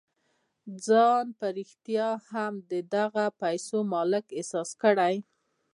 ځان 0.85 1.25
په 1.39 1.47
رښتيا 1.57 2.09
هم 2.31 2.53
د 2.71 2.73
دغو 2.95 3.25
پيسو 3.41 3.77
مالک 3.93 4.25
احساس 4.39 4.69
کړئ. 4.81 5.15